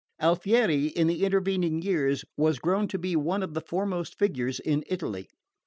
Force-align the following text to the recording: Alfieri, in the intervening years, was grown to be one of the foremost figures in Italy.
Alfieri, 0.19 0.87
in 0.87 1.05
the 1.05 1.23
intervening 1.23 1.79
years, 1.83 2.25
was 2.35 2.57
grown 2.57 2.87
to 2.87 2.97
be 2.97 3.15
one 3.15 3.43
of 3.43 3.53
the 3.53 3.61
foremost 3.61 4.17
figures 4.17 4.59
in 4.59 4.83
Italy. 4.87 5.27